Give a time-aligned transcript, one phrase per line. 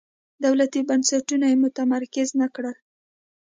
[0.45, 2.77] دولتي بنسټونه یې متمرکز نه کړل.